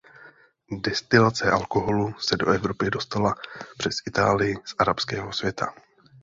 [0.85, 3.35] Destilace alkoholu se do Evropy dostala
[3.77, 5.73] přes Itálii z arabského světa.